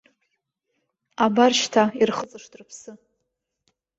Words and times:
Абар 1.25 1.51
шьҭа 1.59 1.83
ирхыҵышт 2.01 2.51
рыԥсы. 2.59 2.91